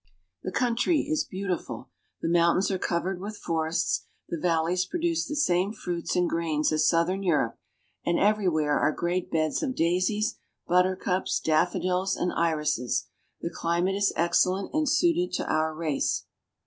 The 0.41 0.51
country 0.51 1.01
is 1.01 1.25
beautiful. 1.25 1.91
The 2.23 2.27
mountains 2.27 2.71
are 2.71 2.79
covered 2.79 3.19
with 3.21 3.37
forests; 3.37 4.07
the 4.27 4.39
valleys 4.39 4.83
produce 4.83 5.27
the 5.27 5.35
same 5.35 5.71
fruits 5.73 6.15
and 6.15 6.27
grains 6.27 6.71
as 6.71 6.87
southern 6.87 7.21
Europe, 7.21 7.59
and 8.03 8.17
everywhere 8.17 8.79
are 8.79 8.91
great 8.91 9.29
beds 9.29 9.61
of 9.61 9.75
daisies, 9.75 10.39
buttercups, 10.67 11.39
daffodils, 11.39 12.15
and 12.15 12.33
irises. 12.33 13.09
The 13.41 13.51
climate 13.53 13.93
is 13.93 14.11
excellent 14.15 14.73
and 14.73 14.89
suited 14.89 15.33
to 15.33 15.45
our 15.45 15.71
race. 15.75 16.25